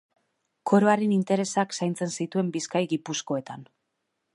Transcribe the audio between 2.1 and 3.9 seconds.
zituen Bizkai-Gipuzkoetan.